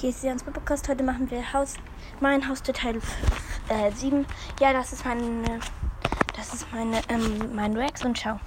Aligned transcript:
Hier 0.00 0.10
ist 0.10 0.22
Jans 0.22 0.44
Podcast. 0.44 0.88
Heute 0.88 1.02
machen 1.02 1.28
wir 1.28 1.52
Haus, 1.52 1.74
mein 2.20 2.48
Haus 2.48 2.62
Teil 2.72 3.00
äh, 3.68 3.90
7. 3.90 4.26
Ja, 4.60 4.72
das 4.72 4.92
ist 4.92 5.04
meine, 5.04 5.58
das 6.36 6.54
ist 6.54 6.72
meine, 6.72 7.00
ähm, 7.08 7.52
mein 7.52 7.76
Rex 7.76 8.04
und 8.04 8.16
ciao. 8.16 8.38